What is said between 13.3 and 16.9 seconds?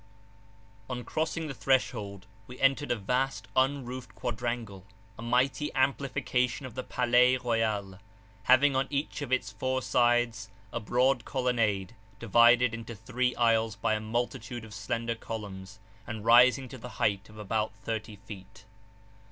aisles by a multitude of slender columns, and rising to the